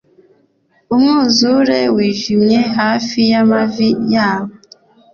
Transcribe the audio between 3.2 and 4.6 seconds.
y'amavi yabo